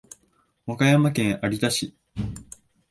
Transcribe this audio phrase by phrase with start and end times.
[0.65, 1.95] 和歌山県有田市